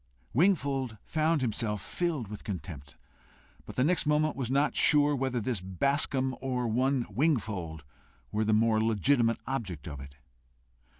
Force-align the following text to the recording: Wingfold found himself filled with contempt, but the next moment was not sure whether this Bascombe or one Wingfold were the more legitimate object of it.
Wingfold 0.33 0.97
found 1.05 1.41
himself 1.41 1.79
filled 1.79 2.27
with 2.27 2.43
contempt, 2.43 2.95
but 3.67 3.75
the 3.75 3.83
next 3.83 4.07
moment 4.07 4.35
was 4.35 4.49
not 4.49 4.75
sure 4.75 5.15
whether 5.15 5.39
this 5.39 5.59
Bascombe 5.61 6.35
or 6.41 6.67
one 6.67 7.05
Wingfold 7.13 7.83
were 8.31 8.43
the 8.43 8.51
more 8.51 8.81
legitimate 8.81 9.37
object 9.45 9.87
of 9.87 9.99
it. 9.99 10.15